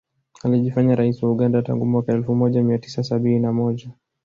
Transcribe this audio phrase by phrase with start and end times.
[0.43, 3.89] Alijifanya rais wa Uganda tangu mwaka elfu moja mia tisa sabini na moja